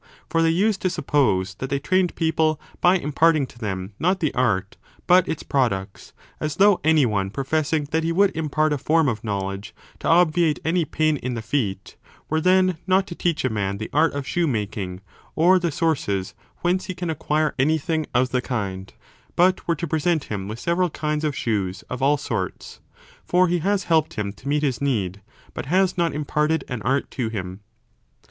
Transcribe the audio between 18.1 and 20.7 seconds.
of the kind, but were to present him with